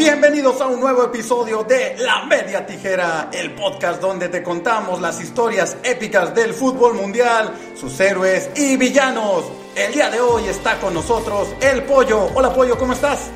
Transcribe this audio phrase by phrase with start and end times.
[0.00, 5.20] Bienvenidos a un nuevo episodio de La Media Tijera, el podcast donde te contamos las
[5.20, 9.44] historias épicas del fútbol mundial, sus héroes y villanos.
[9.76, 12.30] El día de hoy está con nosotros el Pollo.
[12.34, 13.30] Hola Pollo, ¿cómo estás?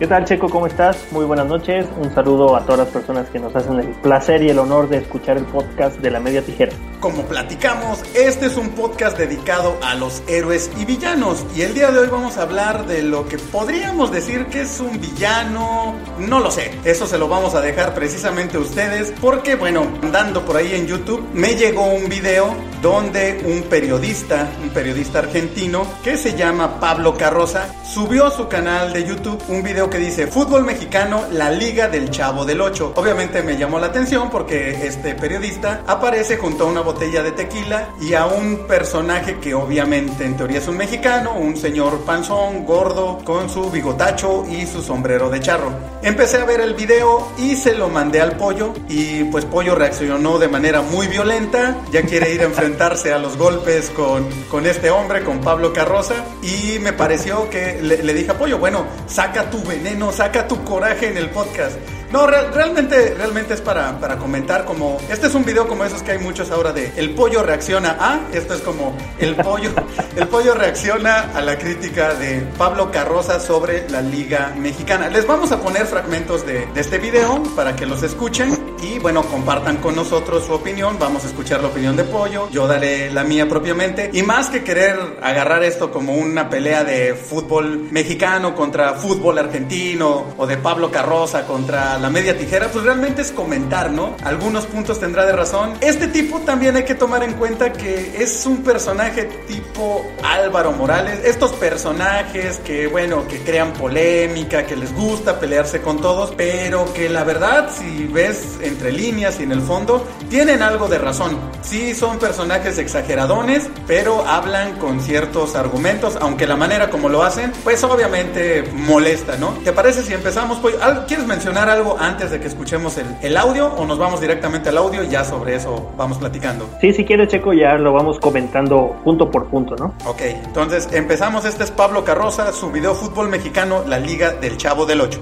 [0.00, 0.48] ¿Qué tal Checo?
[0.48, 0.96] ¿Cómo estás?
[1.10, 1.84] Muy buenas noches.
[1.98, 4.96] Un saludo a todas las personas que nos hacen el placer y el honor de
[4.96, 6.72] escuchar el podcast de la media tijera.
[7.00, 11.44] Como platicamos, este es un podcast dedicado a los héroes y villanos.
[11.54, 14.80] Y el día de hoy vamos a hablar de lo que podríamos decir que es
[14.80, 15.94] un villano.
[16.18, 16.70] No lo sé.
[16.84, 19.12] Eso se lo vamos a dejar precisamente a ustedes.
[19.20, 24.70] Porque, bueno, andando por ahí en YouTube, me llegó un video donde un periodista, un
[24.70, 29.89] periodista argentino que se llama Pablo Carroza, subió a su canal de YouTube un video
[29.90, 32.92] que dice Fútbol Mexicano, la Liga del Chavo del Ocho.
[32.94, 37.88] Obviamente me llamó la atención porque este periodista aparece junto a una botella de tequila
[38.00, 43.18] y a un personaje que obviamente en teoría es un mexicano, un señor panzón, gordo,
[43.24, 45.72] con su bigotacho y su sombrero de charro.
[46.02, 50.38] Empecé a ver el video y se lo mandé al pollo y pues pollo reaccionó
[50.38, 54.90] de manera muy violenta, ya quiere ir a enfrentarse a los golpes con, con este
[54.90, 59.50] hombre, con Pablo Carroza y me pareció que le, le dije a pollo, bueno, saca
[59.50, 61.99] tu veneno, saca tu coraje en el podcast.
[62.12, 64.98] No, realmente, realmente es para, para comentar como...
[65.08, 68.20] Este es un video como esos que hay muchos ahora de el pollo reacciona a...
[68.32, 69.70] Esto es como el pollo,
[70.16, 75.08] el pollo reacciona a la crítica de Pablo Carroza sobre la Liga Mexicana.
[75.08, 79.22] Les vamos a poner fragmentos de, de este video para que los escuchen y bueno,
[79.22, 80.96] compartan con nosotros su opinión.
[80.98, 84.10] Vamos a escuchar la opinión de Pollo, yo daré la mía propiamente.
[84.12, 90.34] Y más que querer agarrar esto como una pelea de fútbol mexicano contra fútbol argentino
[90.36, 94.16] o de Pablo Carroza contra la media tijera, pues realmente es comentar, ¿no?
[94.24, 95.74] Algunos puntos tendrá de razón.
[95.80, 101.20] Este tipo también hay que tomar en cuenta que es un personaje tipo Álvaro Morales.
[101.24, 107.08] Estos personajes que, bueno, que crean polémica, que les gusta pelearse con todos, pero que
[107.08, 111.38] la verdad, si ves entre líneas y en el fondo, tienen algo de razón.
[111.62, 117.52] Sí, son personajes exageradones, pero hablan con ciertos argumentos, aunque la manera como lo hacen,
[117.62, 119.50] pues obviamente molesta, ¿no?
[119.64, 120.58] ¿Te parece si empezamos?
[120.58, 120.76] Pues,
[121.06, 121.89] ¿Quieres mencionar algo?
[121.98, 125.24] Antes de que escuchemos el, el, audio o nos vamos directamente al audio y ya
[125.24, 126.68] sobre eso vamos platicando?
[126.80, 129.94] Sí, si quieres, Checo, ya lo vamos comentando punto por punto, ¿no?
[130.06, 131.44] Ok, entonces empezamos.
[131.44, 135.20] Este es Pablo Carroza, su video Fútbol Mexicano, la Liga del Chavo del Ocho.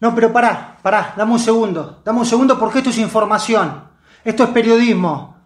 [0.00, 2.00] No, pero pará, pará, dame un segundo.
[2.04, 3.84] Dame un segundo porque esto es información.
[4.24, 5.36] Esto es periodismo.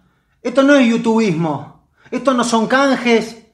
[0.42, 1.88] Esto no es youtubismo.
[2.10, 3.46] Esto no son canjes.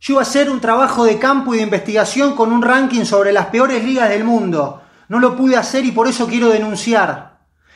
[0.00, 3.32] Yo iba a hacer un trabajo de campo y de investigación con un ranking sobre
[3.32, 4.82] las peores ligas del mundo.
[5.08, 7.34] No lo pude hacer y por eso quiero denunciar.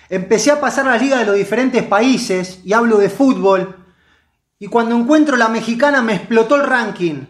[0.09, 3.84] Empecé a pasar las ligas de los diferentes países y hablo de fútbol.
[4.59, 7.27] Y cuando encuentro la mexicana me explotó el ranking.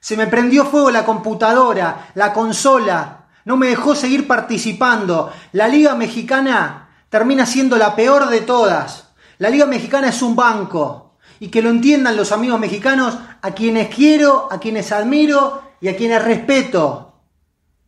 [0.00, 3.26] Se me prendió fuego la computadora, la consola.
[3.44, 5.32] No me dejó seguir participando.
[5.52, 9.08] La liga mexicana termina siendo la peor de todas.
[9.38, 11.18] La liga mexicana es un banco.
[11.40, 15.96] Y que lo entiendan los amigos mexicanos, a quienes quiero, a quienes admiro y a
[15.96, 17.09] quienes respeto.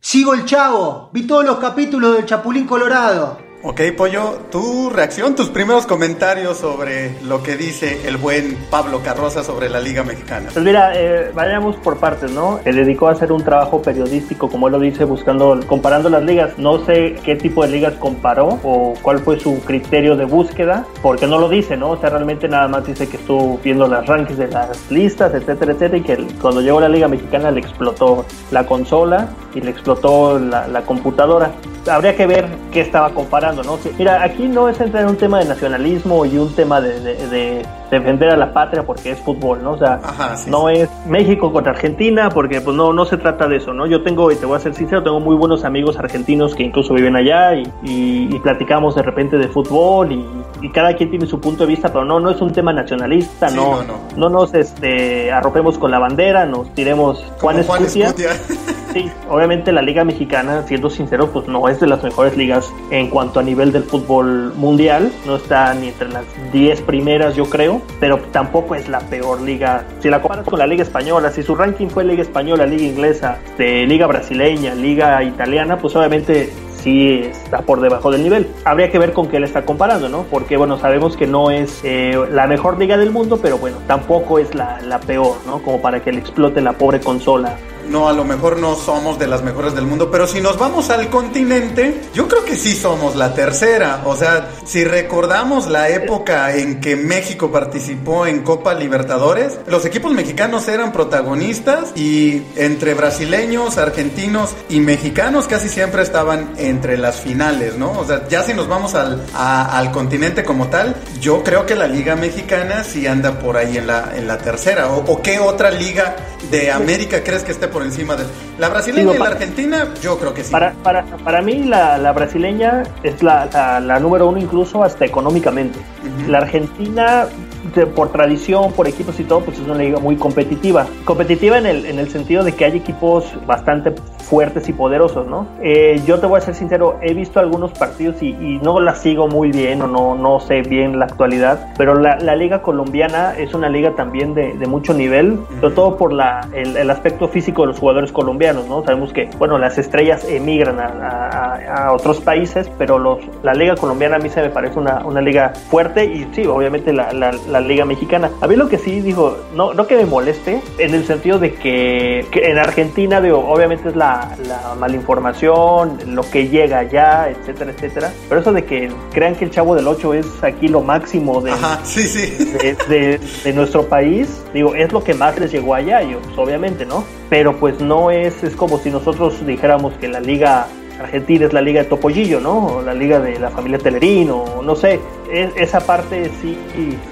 [0.05, 3.37] Sigo el chavo, vi todos los capítulos del Chapulín Colorado.
[3.65, 9.41] Ok, Pollo, tu reacción, tus primeros comentarios sobre lo que dice el buen Pablo Carroza
[9.41, 10.49] sobre la Liga Mexicana.
[10.51, 12.59] Pues mira, eh, vayamos por partes, ¿no?
[12.65, 16.57] Se dedicó a hacer un trabajo periodístico, como él lo dice, buscando, comparando las ligas.
[16.57, 21.25] No sé qué tipo de ligas comparó o cuál fue su criterio de búsqueda, porque
[21.25, 21.91] no lo dice, ¿no?
[21.91, 25.71] O sea, realmente nada más dice que estuvo viendo las rankings de las listas, etcétera,
[25.71, 30.37] etcétera, y que cuando llegó la Liga Mexicana le explotó la consola y le explotó
[30.37, 31.53] la, la computadora.
[31.89, 33.77] Habría que ver qué estaba comparando, ¿no?
[33.99, 37.27] Mira, aquí no es entrar en un tema de nacionalismo y un tema de, de,
[37.27, 39.73] de defender a la patria porque es fútbol, ¿no?
[39.73, 43.47] O sea, Ajá, sí, no es México contra Argentina porque pues no, no se trata
[43.47, 43.85] de eso, ¿no?
[43.85, 46.93] Yo tengo, y te voy a ser sincero, tengo muy buenos amigos argentinos que incluso
[46.93, 50.25] viven allá y, y, y platicamos de repente de fútbol y,
[50.61, 53.49] y, cada quien tiene su punto de vista, pero no, no es un tema nacionalista,
[53.49, 53.99] Sí, no, no, no.
[54.17, 58.07] no nos este, arropemos con la bandera, nos tiremos Juan Juan Escutia.
[58.07, 58.31] Escutia.
[58.93, 63.09] Sí, obviamente la Liga Mexicana, siendo sincero, pues no es de las mejores ligas en
[63.09, 65.11] cuanto a nivel del fútbol mundial.
[65.25, 69.83] No está ni entre las 10 primeras, yo creo, pero tampoco es la peor liga.
[69.99, 73.39] Si la comparas con la Liga Española, si su ranking fue Liga Española, Liga Inglesa,
[73.57, 76.53] de Liga Brasileña, Liga Italiana, pues obviamente
[76.83, 78.47] sí está por debajo del nivel.
[78.63, 80.21] Habría que ver con qué le está comparando, ¿no?
[80.29, 84.37] Porque, bueno, sabemos que no es eh, la mejor liga del mundo, pero bueno, tampoco
[84.37, 85.63] es la, la, peor, ¿no?
[85.63, 87.57] Como para que le explote la pobre consola
[87.89, 90.89] no, a lo mejor no somos de las mejores del mundo, pero si nos vamos
[90.89, 94.03] al continente, yo creo que sí somos la tercera.
[94.05, 100.11] O sea, si recordamos la época en que México participó en Copa Libertadores, los equipos
[100.13, 107.77] mexicanos eran protagonistas y entre brasileños, argentinos y mexicanos casi siempre estaban entre las finales,
[107.77, 107.91] ¿no?
[107.91, 111.87] O sea, ya si nos vamos al, al continente como tal, yo creo que la
[111.87, 114.91] Liga Mexicana sí anda por ahí en la, en la tercera.
[114.91, 116.15] ¿O, o qué otra liga
[116.51, 118.23] de América crees que esté por encima de
[118.59, 119.87] la brasileña y la argentina?
[120.01, 120.51] Yo creo que sí.
[120.51, 125.05] Para, para, para mí la, la brasileña es la, la, la, número uno incluso hasta
[125.05, 125.79] económicamente.
[125.79, 126.27] Uh -huh.
[126.27, 127.27] La argentina
[127.75, 130.85] de, por tradición, por equipos y todo, pues es una liga muy competitiva.
[131.05, 135.47] Competitiva en el, en el sentido de que hay equipos bastante fuertes y poderosos, ¿no?
[135.61, 138.95] Eh, yo te voy a ser sincero, he visto algunos partidos y, y, no la
[138.95, 143.35] sigo muy bien o no, no sé bien la actualidad, pero la, la liga colombiana
[143.37, 147.27] es una liga también de, de mucho nivel, sobre todo por la, el, el, aspecto
[147.27, 148.83] físico de los jugadores colombianos, ¿no?
[148.83, 153.75] Sabemos que, bueno, las estrellas emigran a, a, a otros países, pero los, la liga
[153.75, 157.33] colombiana a mí se me parece una, una liga fuerte y sí, obviamente la, la,
[157.53, 158.31] la, liga mexicana.
[158.41, 161.53] A mí lo que sí digo, no, no que me moleste, en el sentido de
[161.53, 167.71] que, que en Argentina, digo, obviamente es la, la malinformación, lo que llega allá, etcétera,
[167.71, 168.13] etcétera.
[168.27, 171.51] Pero eso de que crean que el Chavo del 8 es aquí lo máximo de,
[171.51, 172.45] Ajá, sí, sí.
[172.45, 176.37] De, de, de, nuestro país, digo, es lo que más les llegó allá, ellos, pues,
[176.37, 177.03] obviamente, ¿no?
[177.29, 180.67] Pero pues no es, es como si nosotros dijéramos que la liga
[181.03, 182.67] Argentina es la liga de Topollillo, ¿no?
[182.67, 184.99] O la liga de la familia Telerín, o no sé.
[185.31, 186.57] Es, esa parte sí,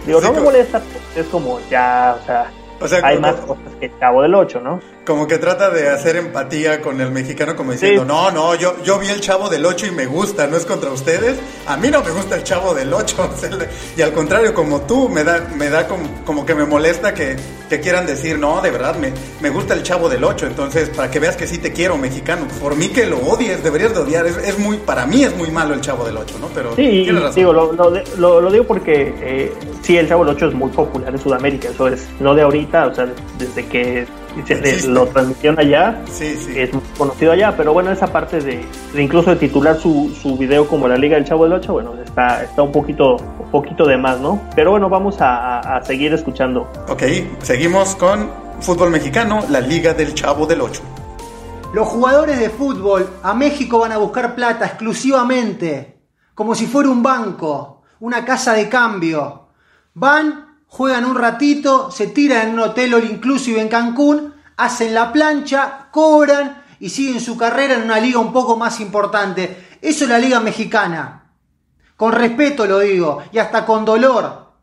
[0.06, 0.82] digo, sí, no me molesta,
[1.16, 4.62] es como ya, o sea, o sea hay más cosas que el Chavo del 8,
[4.62, 4.80] ¿no?
[5.12, 8.08] Como que trata de hacer empatía con el mexicano como diciendo, sí.
[8.08, 10.90] no, no, yo, yo vi el Chavo del 8 y me gusta, no es contra
[10.90, 11.38] ustedes,
[11.68, 13.30] a mí no me gusta el Chavo del 8,
[13.98, 17.36] y al contrario, como tú, me da, me da como, como que me molesta que,
[17.68, 19.12] que, quieran decir, no, de verdad, me,
[19.42, 22.48] me gusta el Chavo del 8, entonces, para que veas que sí te quiero, mexicano,
[22.62, 25.52] por mí que lo odies, deberías de odiar, es, es muy, para mí es muy
[25.52, 26.48] malo el Chavo del 8, ¿no?
[26.56, 27.36] Pero sí, razón.
[27.36, 30.72] digo, lo, lo, lo, lo, digo porque eh, sí, el Chavo del 8 es muy
[30.72, 34.08] popular en Sudamérica, eso es, no de ahorita, o sea, desde que
[34.46, 36.54] se, lo transmitieron allá, sí, sí.
[36.60, 40.38] es muy conocido allá, pero bueno, esa parte de, de, incluso de titular su, su
[40.38, 43.86] video como la Liga del Chavo del 8, bueno, está, está un poquito un poquito
[43.86, 44.42] de más, ¿no?
[44.56, 46.70] Pero bueno, vamos a, a seguir escuchando.
[46.88, 47.04] Ok,
[47.42, 48.30] seguimos con
[48.60, 50.82] fútbol mexicano, la Liga del Chavo del 8.
[51.74, 56.02] Los jugadores de fútbol a México van a buscar plata exclusivamente,
[56.36, 59.48] como si fuera un banco, una casa de cambio.
[59.94, 65.12] Van juegan un ratito, se tiran en un hotel all inclusive en Cancún, hacen la
[65.12, 69.68] plancha, cobran y siguen su carrera en una liga un poco más importante.
[69.82, 71.26] Eso es la liga mexicana.
[71.98, 74.54] Con respeto lo digo, y hasta con dolor.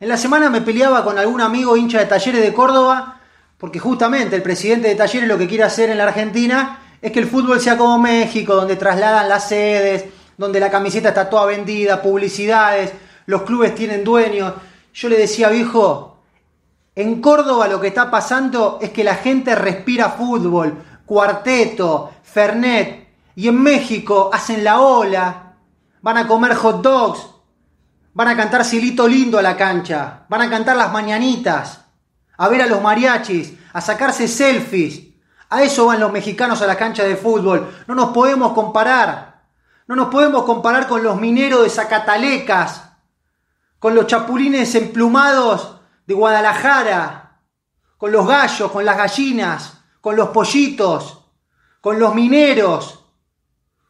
[0.00, 3.20] En la semana me peleaba con algún amigo hincha de Talleres de Córdoba,
[3.56, 7.20] porque justamente el presidente de Talleres lo que quiere hacer en la Argentina es que
[7.20, 10.04] el fútbol sea como México, donde trasladan las sedes,
[10.36, 12.92] donde la camiseta está toda vendida, publicidades,
[13.24, 14.52] los clubes tienen dueños.
[14.94, 16.22] Yo le decía, viejo,
[16.94, 23.48] en Córdoba lo que está pasando es que la gente respira fútbol, cuarteto, fernet, y
[23.48, 25.56] en México hacen la ola,
[26.00, 27.26] van a comer hot dogs,
[28.12, 31.80] van a cantar Silito Lindo a la cancha, van a cantar las mañanitas,
[32.36, 35.02] a ver a los mariachis, a sacarse selfies.
[35.50, 37.72] A eso van los mexicanos a la cancha de fútbol.
[37.86, 39.42] No nos podemos comparar.
[39.86, 42.93] No nos podemos comparar con los mineros de Zacatalecas,
[43.84, 45.76] con los chapulines emplumados
[46.06, 47.42] de Guadalajara,
[47.98, 51.26] con los gallos, con las gallinas, con los pollitos,
[51.82, 53.00] con los mineros,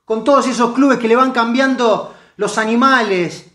[0.04, 3.52] con todos esos clubes que le van cambiando los animales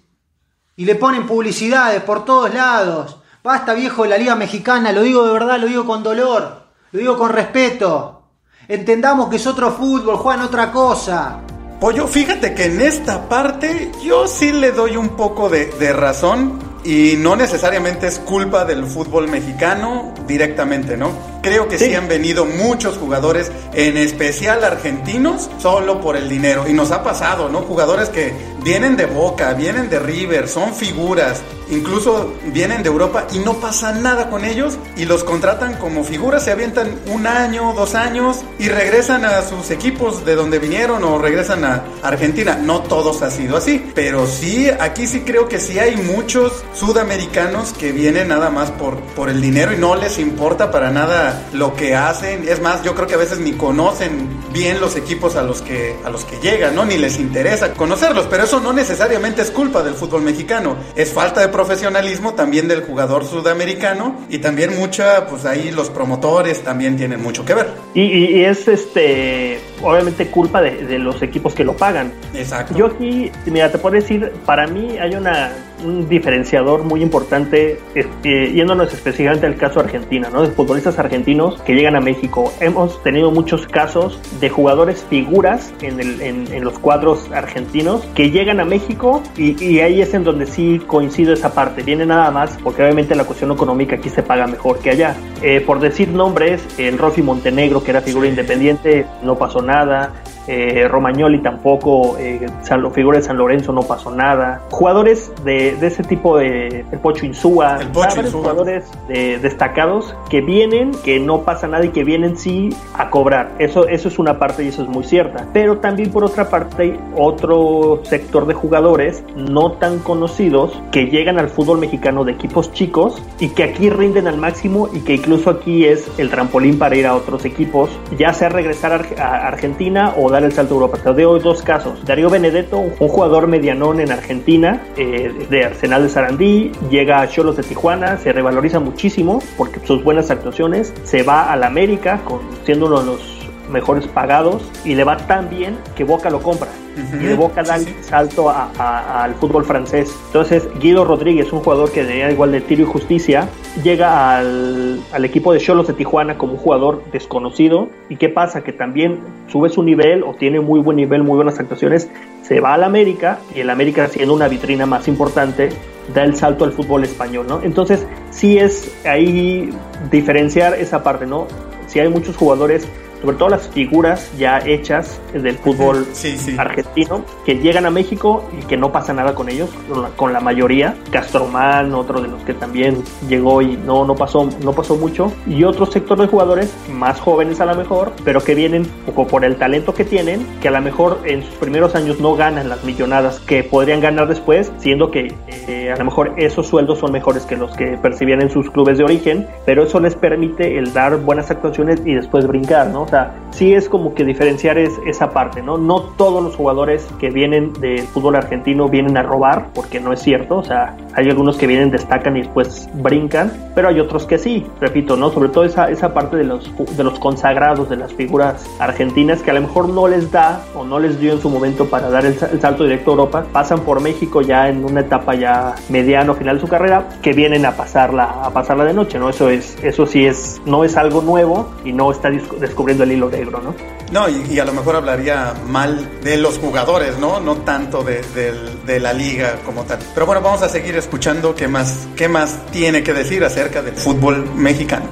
[0.77, 3.17] y le ponen publicidades por todos lados.
[3.43, 6.99] Basta viejo de la Liga Mexicana, lo digo de verdad, lo digo con dolor, lo
[6.99, 8.29] digo con respeto.
[8.65, 11.41] Entendamos que es otro fútbol, juegan otra cosa.
[11.79, 16.59] Pollo, fíjate que en esta parte yo sí le doy un poco de, de, razón
[16.83, 21.11] y no necesariamente es culpa del fútbol mexicano directamente, ¿no?
[21.41, 21.85] Creo que sí.
[21.85, 21.95] sí.
[21.95, 26.65] han venido muchos jugadores, en especial argentinos, solo por el dinero.
[26.67, 27.61] Y nos ha pasado, ¿no?
[27.61, 28.33] Jugadores que
[28.63, 33.91] vienen de Boca, vienen de River, son figuras, incluso vienen de Europa y no pasa
[33.91, 38.69] nada con ellos y los contratan como figuras, se avientan un año, dos años y
[38.69, 42.55] regresan a sus equipos de donde vinieron o regresan a Argentina.
[42.55, 47.73] No todos ha sido así, pero sí, aquí sí creo que sí hay muchos sudamericanos
[47.73, 51.75] que vienen nada más por, por el dinero y no les importa para nada lo
[51.75, 52.47] que hacen.
[52.47, 55.95] Es más, yo creo que a veces ni conocen bien los equipos a los que,
[56.03, 56.85] a los que llegan, ¿no?
[56.85, 61.41] Ni les interesa conocerlos, pero eso no necesariamente es culpa del fútbol mexicano, es falta
[61.41, 67.21] de profesionalismo también del jugador sudamericano y también mucha, pues ahí los promotores también tienen
[67.21, 67.67] mucho que ver.
[67.93, 72.11] Y, es este, obviamente culpa de, de, los equipos que lo pagan.
[72.33, 72.75] Exacto.
[72.75, 75.51] Yo aquí, mira, te puedo decir, para mí hay una
[75.83, 80.41] un diferenciador muy importante, eh, yéndonos específicamente al caso Argentina, ¿no?
[80.41, 82.51] De futbolistas argentinos que llegan a México.
[82.59, 88.59] Hemos tenido muchos casos de jugadores figuras en, el, en, los cuadros argentinos que llegan
[88.59, 91.83] a México y, ahí es en donde sí coincide esa parte.
[91.83, 95.15] Viene nada más porque obviamente la cuestión económica aquí se paga mejor que allá.
[95.41, 100.13] Eh, por decir nombres, el Rofi Montenegro, que era figura independiente, no pasó nada
[100.51, 102.47] eh, Romagnoli tampoco, eh,
[102.91, 104.63] figura de San Lorenzo no pasó nada.
[104.71, 111.19] Jugadores de, ese tipo de el Pocho Insúa, el Pocho jugadores destacados que vienen, que
[111.19, 113.51] no pasa nada y que vienen sí a cobrar.
[113.59, 115.45] Eso, eso es una parte y eso es muy cierta.
[115.53, 121.37] Pero también por otra parte hay otro sector de jugadores no tan conocidos que llegan
[121.37, 125.49] al fútbol mexicano de equipos chicos y que aquí rinden al máximo y que incluso
[125.51, 130.29] aquí es el trampolín para ir a otros equipos, ya sea regresar a Argentina o
[130.29, 130.97] dar el salto a Europa.
[130.97, 132.05] Te doy dos casos.
[132.05, 137.57] Darío Benedetto, un jugador medianón en Argentina, eh, de Arsenal de Sarandí, llega a Cholos
[137.57, 142.21] de Tijuana, se revaloriza muchísimo porque sus buenas actuaciones, se va a la América
[142.65, 146.69] siendo uno de los mejores pagados y le va tan bien que Boca lo compra.
[147.13, 150.15] Y de Boca da el salto al fútbol francés.
[150.27, 153.49] Entonces, Guido Rodríguez, un jugador que tenía igual de tiro y justicia,
[153.83, 157.89] llega al, al equipo de Cholos de Tijuana como un jugador desconocido.
[158.09, 158.61] ¿Y qué pasa?
[158.61, 162.09] Que también sube su nivel o tiene muy buen nivel, muy buenas actuaciones.
[162.43, 165.69] Se va al América y el América, siendo una vitrina más importante,
[166.13, 167.61] da el salto al fútbol español, ¿no?
[167.61, 169.69] Entonces, sí es ahí
[170.09, 171.47] diferenciar esa parte, ¿no?
[171.87, 172.87] Si hay muchos jugadores
[173.21, 176.07] sobre todo las figuras ya hechas del fútbol
[176.57, 179.69] argentino que llegan a México y que no pasa nada con ellos,
[180.15, 180.95] con la, mayoría.
[181.11, 185.31] Castromán, otro de los que también llegó y no, no, pasó, no pasó mucho.
[185.45, 189.43] Y otro sector de jugadores más jóvenes a lo mejor, pero que vienen poco por
[189.43, 192.83] el talento que tienen, que a lo mejor en sus primeros años no ganan las
[192.83, 195.33] millonadas que podrían ganar después, siendo que
[195.67, 198.97] eh, a lo mejor esos sueldos son mejores que los que percibían en sus clubes
[198.97, 203.05] de origen, pero eso les permite el dar buenas actuaciones y después brincar, ¿no?
[203.09, 205.77] Sea, sí es como que diferenciar es, esa parte, ¿no?
[205.77, 210.21] No todos los jugadores que vienen del fútbol argentino vienen a robar, porque no es
[210.21, 214.37] cierto, o sea, hay algunos que vienen, destacan y después brincan, pero hay otros que
[214.37, 215.29] sí, repito, ¿no?
[215.31, 219.51] Sobre todo esa, esa parte de los, de los consagrados, de las figuras argentinas que
[219.51, 222.25] a lo mejor no les da o no les dio en su momento para dar
[222.25, 226.57] el, salto directo a Europa, pasan por México ya en una etapa ya mediano final
[226.57, 229.29] de su carrera, que vienen a pasarla, a pasarla de noche, ¿no?
[229.29, 233.29] Eso es, eso sí es, no es algo nuevo y no está descubriendo el hilo
[233.29, 233.75] negro, ¿no?
[234.11, 237.39] No, y, a lo mejor hablaría mal de los jugadores, ¿no?
[237.39, 239.99] No tanto de, la liga como tal.
[240.13, 243.93] Pero bueno, vamos a seguir escuchando qué más, qué más tiene que decir acerca del
[243.93, 245.05] fútbol mexicano.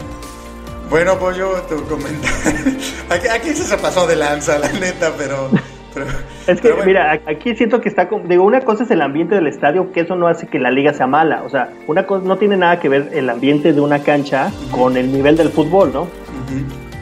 [0.89, 2.77] Bueno, Pollo, tu comentario.
[3.09, 5.49] aquí, aquí se pasó de lanza, la neta, pero...
[6.47, 8.09] es que, mira, aquí siento que está.
[8.27, 10.93] Digo, una cosa es el ambiente del estadio, que eso no hace que la liga
[10.93, 11.43] sea mala.
[11.43, 14.97] O sea, una cosa no tiene nada que ver el ambiente de una cancha con
[14.97, 16.07] el nivel del fútbol, ¿no?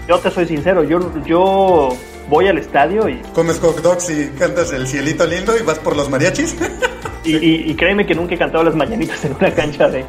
[0.08, 1.98] Yo te soy sincero, yo, yo
[2.30, 3.22] voy al estadio y...
[3.34, 6.56] Comes hot dogs y cantas el cielito lindo y vas por los mariachis.
[7.25, 10.05] Y, créeme que nunca he cantado las mañanitas en una cancha de,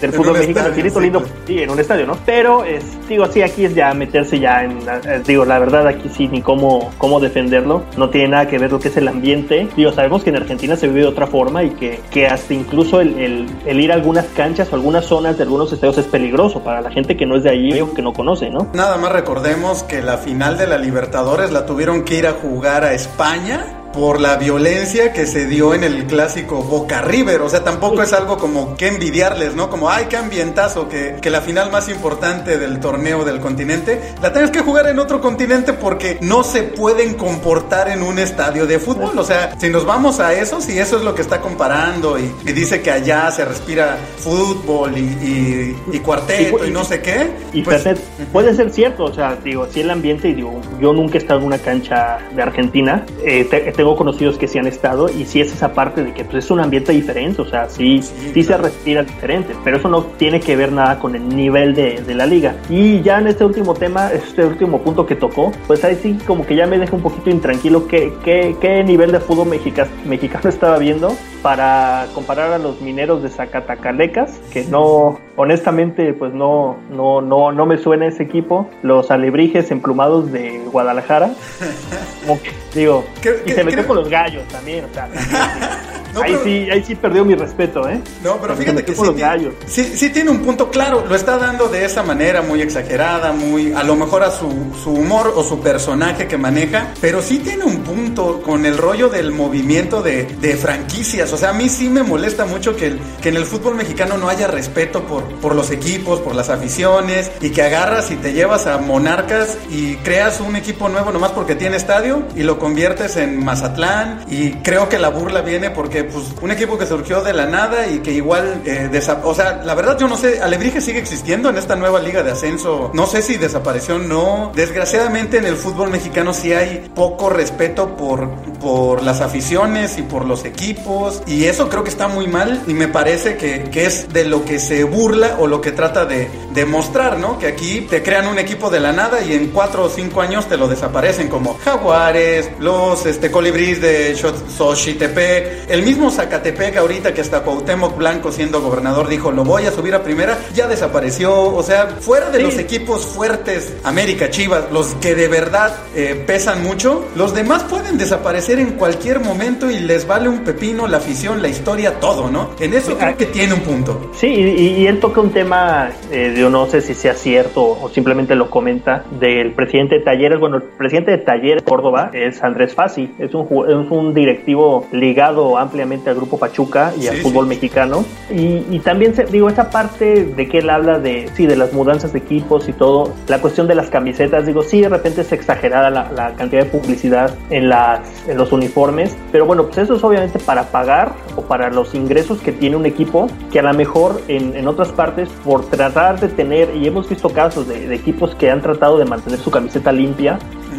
[0.00, 0.74] del fútbol mexicano.
[0.74, 2.18] Cielito lindo, sí, en un estadio, ¿no?
[2.24, 4.78] Pero, es, digo, sí, aquí es ya meterse ya en...
[4.78, 7.84] Eh, digo, la verdad, aquí sí, ni cómo, cómo defenderlo.
[7.96, 9.68] No tiene nada que ver lo que es el ambiente.
[9.76, 13.00] Digo, sabemos que en Argentina se vive de otra forma y que, que hasta incluso
[13.00, 16.80] el, el, ir a algunas canchas o algunas zonas de algunos estadios es peligroso para
[16.80, 18.68] la gente que no es de ahí o que no conoce, ¿no?
[18.74, 22.84] Nada más recordemos que la final de la Libertadores la tuvieron que ir a jugar
[22.84, 27.40] a España por la violencia que se dio en el clásico Boca River.
[27.40, 29.70] O sea, tampoco es algo como que envidiarles, ¿no?
[29.70, 34.32] Como, ay, qué ambientazo, que, que la final más importante del torneo del continente la
[34.32, 38.78] tienes que jugar en otro continente porque no se pueden comportar en un estadio de
[38.78, 39.18] fútbol.
[39.18, 42.26] O sea, si nos vamos a eso, si eso es lo que está comparando y,
[42.52, 47.30] dice que allá se respira fútbol y, y, cuarteto y, no sé qué.
[47.52, 47.84] Y pues,
[48.32, 51.40] puede ser cierto, o sea, digo, si el ambiente, y digo, yo nunca he estado
[51.40, 55.52] en una cancha de Argentina, eh, tengo conocidos que sí han estado y sí es
[55.52, 59.04] esa parte de que pues, es un ambiente diferente, o sea, sí, sí, se respira
[59.04, 62.56] diferente, pero eso no tiene que ver nada con el nivel de, de, la liga.
[62.68, 66.46] Y ya en este último tema, este último punto que tocó, pues ahí sí como
[66.46, 70.48] que ya me deja un poquito intranquilo qué, qué, qué nivel de fútbol mexicano, mexicano
[70.48, 71.14] estaba viendo
[71.46, 77.66] para comparar a los mineros de Zacatacalecas, que no, honestamente, pues no, no, no, no
[77.66, 81.30] me suena ese equipo, los alebrijes emplumados de Guadalajara,
[82.26, 83.86] como que digo, ¿Qué, fíjate...
[83.86, 85.08] con los gallos también, o sea.
[86.22, 88.00] ahí, sí, ahí sí perdió mi respeto, ¿eh?
[88.22, 91.68] No, pero fíjate que sí, tiene, sí, sí, tiene un punto claro, lo está dando
[91.68, 94.50] de esa manera muy exagerada, muy a lo mejor a su,
[94.82, 99.08] su humor o su personaje que maneja, pero sí tiene un punto con el rollo
[99.08, 103.28] del movimiento de, de franquicias, o sea, a mí sí me molesta mucho que, que
[103.28, 107.50] en el fútbol mexicano no haya respeto por, por los equipos, por las aficiones, y
[107.50, 111.76] que agarras y te llevas a Monarcas y creas un equipo nuevo nomás porque tiene
[111.76, 116.50] estadio y lo conviertes en Mazatlán, y creo que la burla viene porque pues un
[116.50, 118.90] equipo que surgió de la nada y que igual, eh,
[119.22, 122.32] o sea, la verdad yo no sé, Alebrije sigue existiendo en esta nueva liga de
[122.32, 127.30] ascenso, no sé si desapareció o no, desgraciadamente en el fútbol mexicano sí hay poco
[127.30, 132.26] respeto por, por las aficiones y por los equipos, y eso creo que está muy
[132.26, 135.72] mal y me parece que, que es de lo que se burla o lo que
[135.72, 137.38] trata de demostrar, ¿no?
[137.38, 140.48] Que aquí te crean un equipo de la nada y en cuatro o cinco años
[140.48, 147.22] te lo desaparecen como Jaguares, los este, colibríes de Xochitepec, el mismo Zacatepec ahorita que
[147.22, 151.54] hasta Cuauhtémoc Blanco siendo gobernador dijo lo voy a subir a primera, ya desapareció.
[151.54, 156.62] O sea, fuera de los equipos fuertes, América, Chivas, los que de verdad eh, pesan
[156.62, 161.40] mucho, los demás pueden desaparecer en cualquier momento y les vale un pepino la afición,
[161.40, 162.50] la historia, todo, ¿no?
[162.60, 164.10] En eso creo que tiene un punto.
[164.14, 168.34] Sí, y, él toca un tema, eh, yo no sé si sea cierto o simplemente
[168.34, 170.38] lo comenta, del presidente de Talleres.
[170.38, 175.56] Bueno, el presidente de Talleres Córdoba es Andrés Fassi, es un, es un directivo ligado
[175.56, 178.04] ampliamente al Grupo Pachuca y al fútbol mexicano.
[178.30, 182.18] Y, también, digo, esa parte de que él habla de, sí, de las mudanzas de
[182.18, 186.34] equipos y todo, la cuestión de las camisetas, digo, sí, de repente es exagerada la,
[186.36, 190.64] cantidad de publicidad en, las, en los uniformes, pero bueno, pues eso es obviamente para
[190.64, 194.68] pagar o para los ingresos que tiene un equipo que a lo mejor en, en
[194.68, 198.60] otras partes, por tratar de tener, y hemos visto casos de, de equipos que han
[198.60, 200.38] tratado de mantener su camiseta limpia,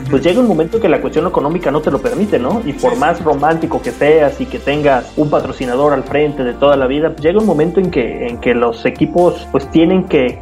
[0.09, 2.61] pues llega un momento que la cuestión económica no te lo permite, ¿no?
[2.65, 6.75] Y por más romántico que seas y que tengas un patrocinador al frente de toda
[6.75, 10.37] la vida, pues llega un momento en que, en que los equipos pues tienen que,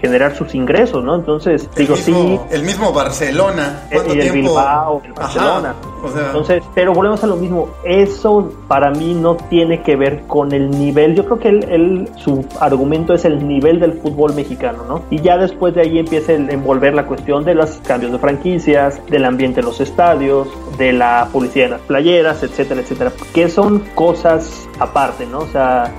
[0.00, 1.14] generar sus ingresos, ¿no?
[1.14, 2.38] Entonces, digo, sí.
[2.50, 3.82] El mismo Barcelona.
[3.90, 5.74] Eh, y el Bilbao, el Barcelona.
[6.14, 7.68] Entonces, pero volvemos a lo mismo.
[7.84, 11.14] Eso para mí no tiene que ver con el nivel.
[11.14, 15.02] Yo creo que él, su argumento es el nivel del fútbol mexicano, ¿no?
[15.10, 19.00] Y ya después de ahí empieza a envolver la cuestión de los cambios de franquicias,
[19.08, 20.48] del ambiente en los estadios,
[20.78, 25.38] de la publicidad en las playeras, etcétera, etcétera, que son cosas aparte, ¿no?
[25.38, 25.92] O sea,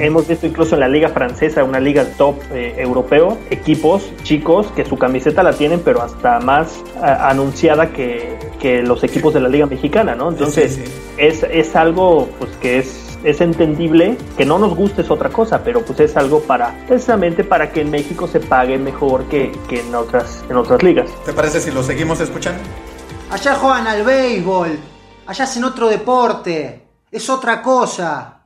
[0.00, 4.84] Hemos visto incluso en la liga francesa, una liga top eh, europeo, equipos chicos que
[4.84, 9.66] su camiseta la tienen, pero hasta más anunciada que, que, los equipos de la liga
[9.66, 10.30] mexicana, ¿no?
[10.30, 10.80] Entonces,
[11.18, 15.62] Es, es algo pues que es es entendible que no nos guste es otra cosa,
[15.62, 19.80] pero pues es algo para precisamente para que en México se pague mejor que, que
[19.80, 21.10] en otras en otras ligas.
[21.24, 22.60] ¿Te parece si lo seguimos escuchando?
[23.30, 24.78] Allá juegan al béisbol,
[25.26, 28.36] allá hacen otro deporte, es otra cosa.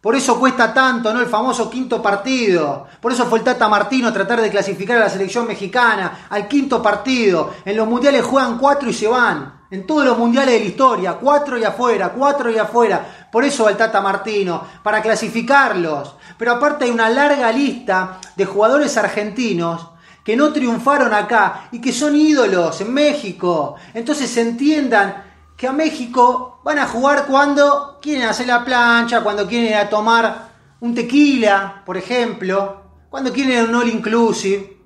[0.00, 1.20] Por eso cuesta tanto, ¿no?
[1.20, 2.86] El famoso quinto partido.
[3.00, 6.80] Por eso fue el Tata Martino tratar de clasificar a la selección mexicana al quinto
[6.80, 7.52] partido.
[7.64, 9.57] En los mundiales juegan cuatro y se van.
[9.70, 13.28] En todos los mundiales de la historia, cuatro y afuera, cuatro y afuera.
[13.30, 16.16] Por eso el Tata Martino, para clasificarlos.
[16.38, 19.88] Pero aparte hay una larga lista de jugadores argentinos
[20.24, 23.76] que no triunfaron acá y que son ídolos en México.
[23.94, 25.24] Entonces entiendan
[25.56, 30.48] que a México van a jugar cuando quieren hacer la plancha, cuando quieren tomar
[30.80, 34.76] un tequila, por ejemplo, cuando quieren un all inclusive,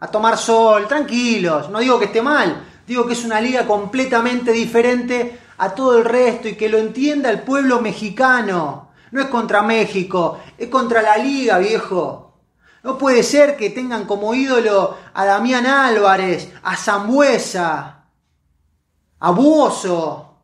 [0.00, 4.52] a tomar sol, tranquilos, no digo que esté mal, Digo que es una liga completamente
[4.52, 8.90] diferente a todo el resto y que lo entienda el pueblo mexicano.
[9.12, 12.40] No es contra México, es contra la liga, viejo.
[12.82, 18.06] No puede ser que tengan como ídolo a Damián Álvarez, a Zambuesa,
[19.20, 20.38] a Buoso,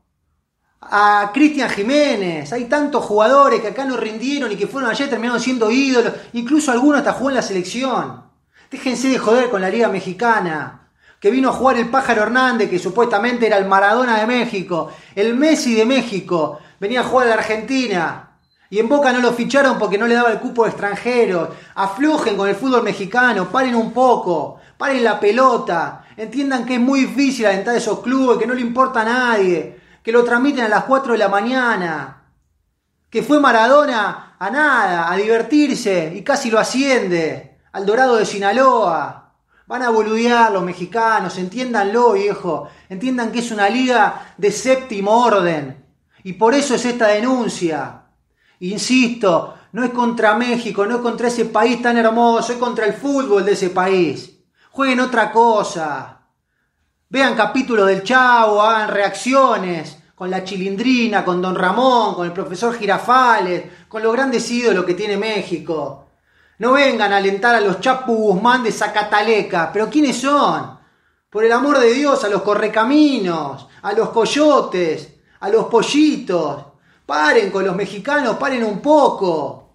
[0.81, 2.53] a Cristian Jiménez.
[2.53, 6.13] Hay tantos jugadores que acá no rindieron y que fueron ayer terminaron siendo ídolos.
[6.35, 8.23] Incluso algunos hasta jugó en la selección.
[8.71, 10.78] Déjense de joder con la liga mexicana
[11.21, 15.35] que vino a jugar el Pájaro Hernández, que supuestamente era el Maradona de México, el
[15.35, 18.25] Messi de México, venía a jugar a Argentina.
[18.71, 21.49] Y en Boca no lo ficharon porque no le daba el cupo de extranjeros.
[21.75, 26.05] Aflojen con el fútbol mexicano, paren un poco, paren la pelota.
[26.17, 30.13] Entiendan que es muy difícil alentar esos clubes, que no le importa a nadie, que
[30.13, 32.25] lo transmiten a las 4 de la mañana.
[33.09, 39.28] Que fue Maradona a nada, a divertirse y casi lo asciende al Dorado de Sinaloa.
[39.69, 42.71] Van a boludear los mexicanos, entiéndanlo, viejo.
[42.89, 45.85] Entiendan que es una liga de séptimo orden.
[46.25, 48.05] Y por eso es esta denuncia.
[48.61, 52.95] Insisto, no es contra México, no es contra ese país tan hermoso, es contra el
[52.95, 54.41] fútbol de ese país.
[54.71, 56.23] Jueguen otra cosa.
[57.11, 62.75] Vean capítulos del Chavo, hagan reacciones con la Chilindrina, con Don Ramón, con el profesor
[62.75, 66.08] Girafales, con los grandes ídolos que tiene México.
[66.59, 70.79] No vengan a alentar a los Chapu Guzmán de Zacataleca, pero ¿quiénes son?
[71.31, 75.09] Por el amor de Dios, a los correcaminos, a los coyotes,
[75.41, 76.65] a los pollitos.
[77.07, 79.69] Paren con los mexicanos, paren un poco.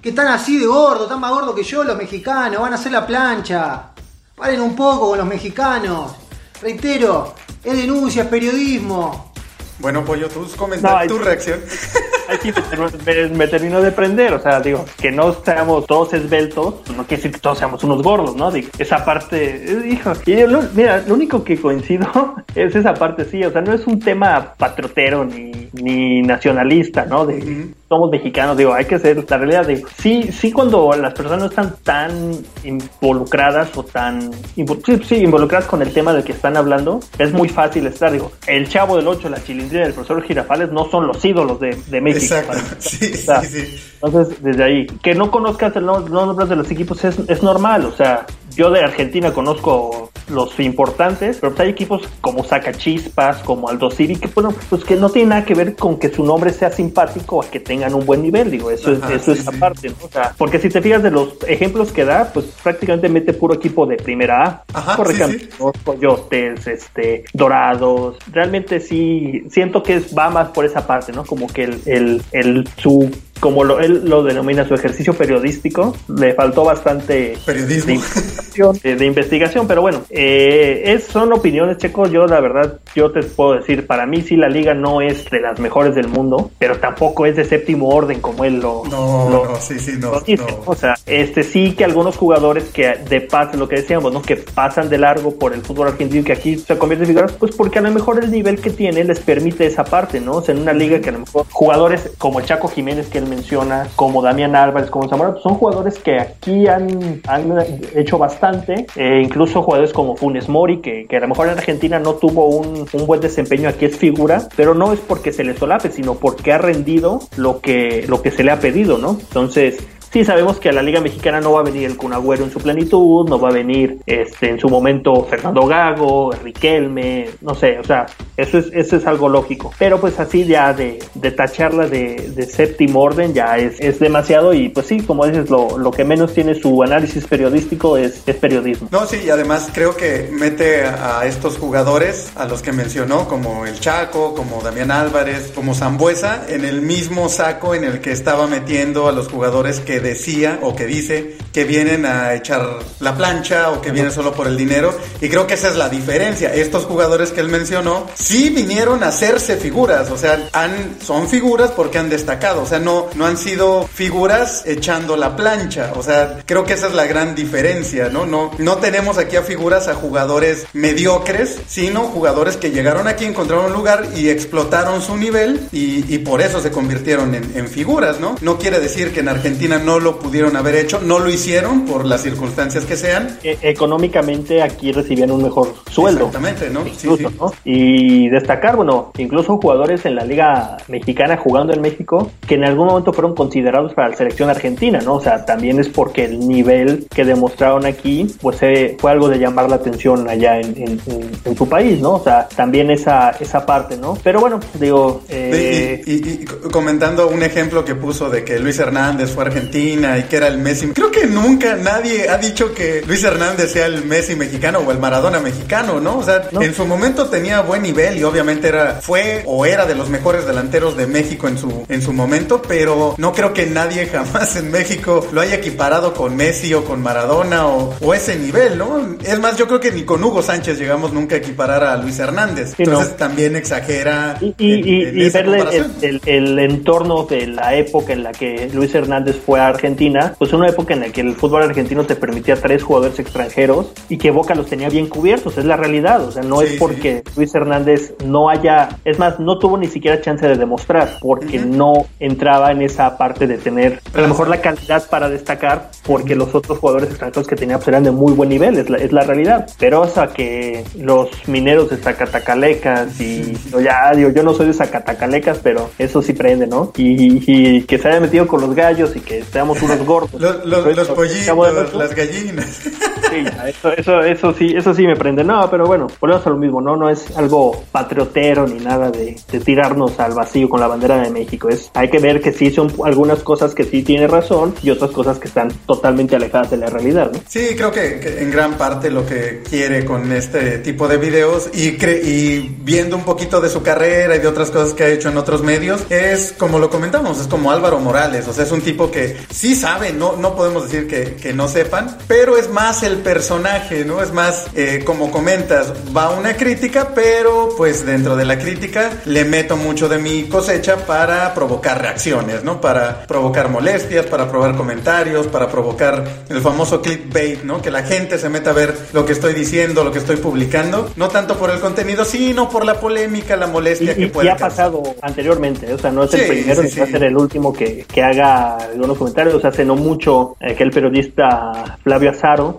[0.00, 2.92] Que están así de gordos, están más gordos que yo los mexicanos, van a hacer
[2.92, 3.90] la plancha.
[4.36, 6.12] Paren un poco con los mexicanos.
[6.60, 9.32] Reitero, es denuncia, es periodismo.
[9.78, 11.60] Bueno, Pollo, tus comentarios, tu reacción.
[12.30, 17.04] Aquí me, me, termino de prender, o sea, digo, que no seamos todos esbeltos, no
[17.04, 18.50] quiere decir que todos seamos unos gordos, ¿no?
[18.50, 22.06] Digo, esa parte, hijo, y yo, mira, lo único que coincido
[22.54, 27.26] es esa parte, sí, o sea, no es un tema patriotero ni, ni nacionalista, ¿no?
[27.26, 31.40] De, somos mexicanos, digo, hay que ser, la realidad, de sí, sí cuando las personas
[31.40, 36.56] no están tan involucradas o tan, sí, sí, involucradas con el tema del que están
[36.56, 40.70] hablando, es muy fácil estar, digo, el Chavo del 8, la Chilindrina del profesor Girafales
[40.70, 42.19] no son los ídolos de, de México.
[42.22, 43.80] Exacto, sí, sí, sí.
[44.02, 47.92] Entonces, desde ahí, que no conozcas los nombres de los equipos es, es normal, o
[47.92, 53.90] sea, yo de Argentina conozco los importantes, pero pues hay equipos como Sacachispas, como Aldo
[53.90, 56.70] City, que bueno, pues que no tiene nada que ver con que su nombre sea
[56.70, 59.96] simpático o que tengan un buen nivel, digo, eso es, eso es aparte, ¿no?
[60.02, 63.54] O sea, porque si te fijas de los ejemplos que da, pues prácticamente mete puro
[63.54, 64.64] equipo de primera A.
[64.72, 65.48] Ajá, Por sí,
[65.84, 71.24] Coyotes, este, Dorados, realmente sí, siento que va más por esa parte, ¿no?
[71.24, 76.34] Como que el, el, el su como lo, él lo denomina su ejercicio periodístico, le
[76.34, 82.06] faltó bastante periodismo de investigación, de, de investigación pero bueno, eh, es, son opiniones, Checo.
[82.06, 85.40] Yo, la verdad, yo te puedo decir, para mí sí la liga no es de
[85.40, 89.44] las mejores del mundo, pero tampoco es de séptimo orden como él lo, no, lo,
[89.46, 90.44] no, sí, sí, no, lo dice.
[90.44, 90.62] no.
[90.66, 94.22] O sea, este sí que algunos jugadores que de paso, lo que decíamos, ¿no?
[94.22, 97.32] Que pasan de largo por el fútbol argentino y que aquí se convierten en figuras,
[97.32, 100.36] pues porque a lo mejor el nivel que tiene les permite esa parte, ¿no?
[100.36, 103.18] O sea, en una liga que a lo mejor jugadores como el Chaco Jiménez que
[103.18, 107.54] él menciona, como Damián Álvarez, como Zamora, son jugadores que aquí han, han
[107.94, 111.98] hecho bastante, eh, incluso jugadores como Funes Mori, que, que, a lo mejor en Argentina
[111.98, 115.56] no tuvo un, un, buen desempeño, aquí es figura, pero no es porque se le
[115.56, 119.16] solape, sino porque ha rendido lo que, lo que se le ha pedido, ¿no?
[119.18, 119.78] Entonces,
[120.12, 122.58] sí sabemos que a la Liga Mexicana no va a venir el Cunagüero en su
[122.58, 127.84] plenitud, no va a venir este en su momento Fernando Gago, Riquelme, no sé, o
[127.84, 129.72] sea, eso es, eso es algo lógico.
[129.78, 134.52] Pero pues así ya de, de tacharla de, de, séptimo orden ya es, es demasiado
[134.52, 138.36] y pues sí, como dices, lo, lo que menos tiene su análisis periodístico es, es
[138.36, 138.88] periodismo.
[138.90, 143.66] No, sí, y además creo que mete a estos jugadores, a los que mencionó, como
[143.66, 148.46] el Chaco, como Damián Álvarez, como Zambuesa, en el mismo saco en el que estaba
[148.46, 153.70] metiendo a los jugadores que decía o que dice que vienen a echar la plancha
[153.70, 154.96] o que vienen solo por el dinero.
[155.20, 156.54] Y creo que esa es la diferencia.
[156.54, 161.70] Estos jugadores que él mencionó sí vinieron a hacerse figuras, o sea, han, son figuras
[161.72, 165.92] porque han destacado, o sea, no, no han sido figuras echando la plancha.
[165.96, 168.26] O sea, creo que esa es la gran diferencia, ¿no?
[168.26, 173.66] No, no tenemos aquí a figuras a jugadores mediocres, sino jugadores que llegaron aquí, encontraron
[173.66, 178.20] un lugar y explotaron su nivel y, y por eso se convirtieron en, en figuras,
[178.20, 178.36] ¿no?
[178.40, 181.39] No quiere decir que en Argentina no lo pudieron haber hecho, no lo hicieron
[181.86, 183.38] por las circunstancias que sean.
[183.42, 186.26] E económicamente aquí recibían un mejor sueldo.
[186.26, 186.86] Exactamente, ¿no?
[186.86, 187.36] Incluso, sí, sí.
[187.38, 187.52] ¿no?
[187.64, 192.88] Y destacar, bueno, incluso jugadores en la liga mexicana jugando en México que en algún
[192.88, 195.14] momento fueron considerados para la selección argentina, ¿no?
[195.14, 199.38] O sea, también es porque el nivel que demostraron aquí, pues eh, fue algo de
[199.38, 201.00] llamar la atención allá en,
[201.44, 202.14] en, su país, ¿no?
[202.14, 204.16] O sea, también esa, esa parte, ¿no?
[204.22, 205.22] Pero bueno, digo...
[205.28, 206.02] Eh...
[206.06, 210.24] Y, y, y, comentando un ejemplo que puso de que Luis Hernández fue argentina y
[210.24, 214.04] que era el Messi, creo que nunca nadie ha dicho que Luis Hernández sea el
[214.04, 216.18] Messi mexicano o el Maradona mexicano, ¿no?
[216.18, 216.62] O sea, no.
[216.62, 220.46] en su momento tenía buen nivel y obviamente era, fue o era de los mejores
[220.46, 224.70] delanteros de México en su, en su momento, pero no creo que nadie jamás en
[224.70, 229.16] México lo haya equiparado con Messi o con Maradona o, o ese nivel, ¿no?
[229.24, 232.18] Es más, yo creo que ni con Hugo Sánchez llegamos nunca a equiparar a Luis
[232.18, 232.74] Hernández.
[232.76, 233.16] Sí, Entonces no.
[233.16, 234.38] también exagera.
[234.40, 238.22] Y, y, en, y, en y verle el, el, el, entorno de la época en
[238.22, 241.62] la que Luis Hernández fue a Argentina, pues una época en la que el fútbol
[241.62, 245.76] argentino te permitía tres jugadores extranjeros y que Boca los tenía bien cubiertos, es la
[245.76, 247.32] realidad, o sea, no sí, es porque sí.
[247.36, 251.62] Luis Hernández no haya, es más, no tuvo ni siquiera chance de demostrar, porque uh
[251.62, 251.66] -huh.
[251.66, 256.34] no entraba en esa parte de tener a lo mejor la calidad para destacar, porque
[256.34, 259.12] los otros jugadores extranjeros que tenía pues, eran de muy buen nivel, es la, es
[259.12, 264.54] la realidad, pero hasta que los mineros de Zacatacalecas y yo ya digo, yo no
[264.54, 266.92] soy de Zacatacalecas, pero eso sí prende, ¿no?
[266.96, 270.40] Y, y que se haya metido con los gallos y que seamos unos gordos.
[270.40, 272.80] los, los, los pollitos, las gallinas.
[273.32, 275.44] Eso, eso, eso, sí, eso sí me prende.
[275.44, 276.96] No, pero bueno, volvemos a lo mismo, ¿no?
[276.96, 281.68] No es algo patriotero ni nada de, tirarnos al vacío con la bandera de México.
[281.68, 285.10] Es, hay que ver que sí son algunas cosas que sí tiene razón y otras
[285.10, 287.30] cosas que están totalmente alejadas de la realidad.
[287.48, 291.96] Sí, creo que, en gran parte lo que quiere con este tipo de videos y,
[292.04, 295.36] y viendo un poquito de su carrera y de otras cosas que ha hecho en
[295.36, 299.10] otros medios, es como lo comentamos, es como Álvaro Morales, o sea, es un tipo
[299.10, 303.19] que sí sabe, no, no podemos decir que, que no sepan, pero es más el
[303.20, 304.22] personaje, ¿no?
[304.22, 309.44] Es más, eh, como comentas, va una crítica, pero pues dentro de la crítica le
[309.44, 312.80] meto mucho de mi cosecha para provocar reacciones, ¿no?
[312.80, 317.80] Para provocar molestias, para probar comentarios, para provocar el famoso clickbait, ¿no?
[317.80, 321.10] Que la gente se meta a ver lo que estoy diciendo, lo que estoy publicando,
[321.16, 324.48] no tanto por el contenido, sino por la polémica, la molestia que puede.
[324.48, 327.36] Y ha pasado anteriormente, o sea, no es el primero ni va a ser el
[327.36, 332.78] último que, que haga algunos comentarios, hace no mucho aquel periodista Flavio Azaro,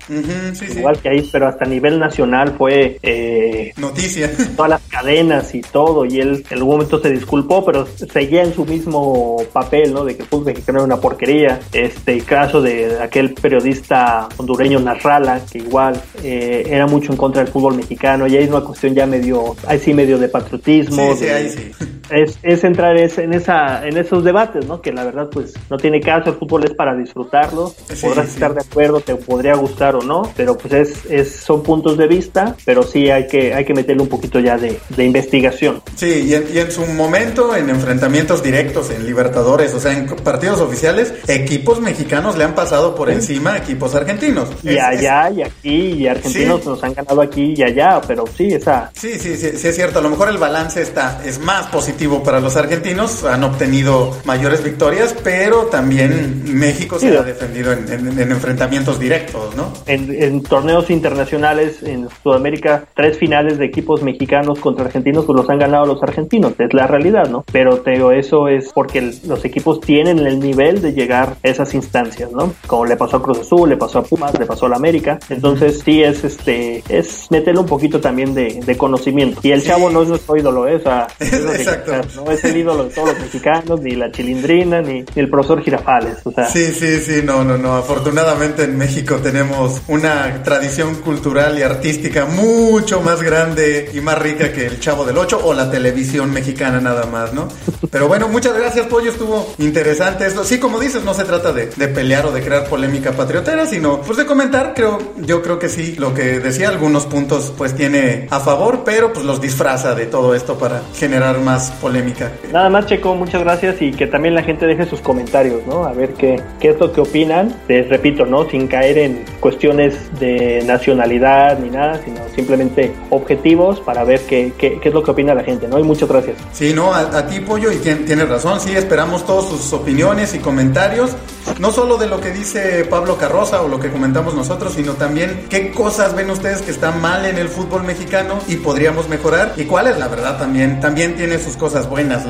[0.75, 4.31] igual que ahí, pero hasta a nivel nacional fue eh, noticia.
[4.55, 8.53] Todas las cadenas y todo, y él en algún momento se disculpó, pero seguía en
[8.53, 10.03] su mismo papel, ¿no?
[10.03, 11.59] De que el fútbol mexicano era una porquería.
[11.71, 17.51] Este caso de aquel periodista hondureño Narrala, que igual eh, era mucho en contra del
[17.51, 21.13] fútbol mexicano, y ahí es una cuestión ya medio, ahí sí medio de patriotismo.
[21.13, 21.71] Sí, sí, ahí sí.
[22.09, 24.81] Es, es entrar en, esa, en esos debates, ¿no?
[24.81, 28.61] Que la verdad, pues, no tiene caso, el fútbol es para disfrutarlo, podrás estar de
[28.61, 32.83] acuerdo, te podría gustar o no, pero pues es, es, son puntos de vista, pero
[32.83, 35.81] sí hay que, hay que meterle un poquito ya de, de investigación.
[35.95, 40.07] Sí, y en, y en, su momento, en enfrentamientos directos, en Libertadores, o sea, en
[40.07, 44.49] partidos oficiales, equipos mexicanos le han pasado por encima a equipos argentinos.
[44.63, 48.91] Y allá y aquí, y argentinos nos han ganado aquí y allá, pero sí, esa...
[48.93, 52.00] Sí, sí, sí, sí, es cierto, a lo mejor el balance está, es más positivo
[52.01, 58.31] para los argentinos, han obtenido mayores victorias, pero también México se ha defendido en, en,
[58.31, 59.71] enfrentamientos directos, ¿no?
[59.85, 65.59] En, torneos internacionales en Sudamérica, tres finales de equipos mexicanos contra argentinos, pues los han
[65.59, 67.45] ganado los argentinos, es la realidad, ¿no?
[67.51, 72.31] Pero Teo, eso es porque los equipos tienen el nivel de llegar a esas instancias,
[72.31, 72.51] ¿no?
[72.65, 75.19] Como le pasó a Cruz Azul, le pasó a Pumas, le pasó a la América,
[75.29, 79.41] entonces sí es este, es meterle un poquito también de, conocimiento.
[79.43, 80.77] Y el chavo no es nuestro ídolo, ¿eh?
[80.77, 81.07] o sea,
[82.15, 86.17] no es el ídolo de todos los mexicanos, ni la chilindrina, ni, el profesor Girafales,
[86.23, 86.47] o sea.
[86.49, 92.25] Sí, sí, sí, no, no, no, afortunadamente en México tenemos una tradición cultural y artística
[92.25, 96.79] mucho más grande y más rica que el Chavo del Ocho o la televisión mexicana
[96.79, 97.47] nada más, ¿no?
[97.89, 100.43] Pero bueno, muchas gracias, Pollo, estuvo interesante esto.
[100.43, 104.01] Sí, como dices, no se trata de, de pelear o de crear polémica patriotera, sino
[104.01, 108.27] pues de comentar, creo, yo creo que sí, lo que decía, algunos puntos pues tiene
[108.29, 112.31] a favor, pero pues los disfraza de todo esto para generar más polémica.
[112.51, 115.85] Nada más, Checo, muchas gracias y que también la gente deje sus comentarios, ¿no?
[115.85, 117.55] A ver qué, qué es lo que opinan.
[117.67, 118.49] Les repito, ¿no?
[118.49, 124.79] Sin caer en cuestiones de nacionalidad ni nada, sino simplemente objetivos para ver qué, qué,
[124.79, 125.79] qué es lo que opina la gente, ¿no?
[125.79, 126.37] Y muchas gracias.
[126.51, 131.15] Sí, no, a, ti, Pollo, y tienes razón, sí, esperamos todas sus opiniones y comentarios,
[131.59, 135.45] no solo de lo que dice Pablo Carroza o lo que comentamos nosotros, sino también
[135.49, 139.65] qué cosas ven ustedes que están mal en el fútbol mexicano y podríamos mejorar y
[139.65, 140.79] cuál es la verdad también.
[140.79, 142.25] También tiene sus cosas buenas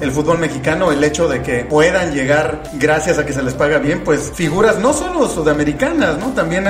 [0.00, 3.78] el, fútbol mexicano, el hecho de que puedan llegar gracias a que se les paga
[3.78, 6.32] bien, pues figuras no solo sudamericanas, ¿no?
[6.32, 6.64] También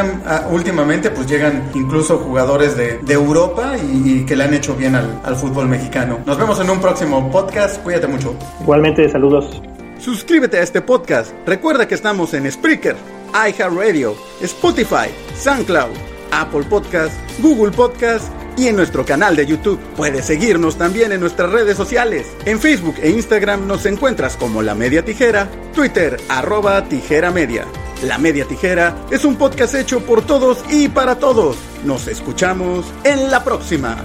[0.50, 5.36] últimamente pues llegan incluso jugadores de, Europa y, que le han hecho bien al, al
[5.36, 6.18] fútbol mexicano.
[6.26, 8.34] Nos vemos en un próximo podcast, cuídate mucho.
[8.60, 9.62] Igualmente, saludos.
[10.04, 11.32] Suscríbete a este podcast.
[11.46, 12.94] Recuerda que estamos en Spreaker,
[13.32, 15.96] iHeartRadio, Spotify, SoundCloud,
[16.30, 19.80] Apple Podcast, Google Podcast y en nuestro canal de YouTube.
[19.96, 22.26] Puedes seguirnos también en nuestras redes sociales.
[22.44, 27.64] En Facebook e Instagram nos encuentras como La Media Tijera, Twitter arroba Tijera Media.
[28.02, 31.56] La Media Tijera es un podcast hecho por todos y para todos.
[31.82, 33.96] Nos escuchamos en la próxima.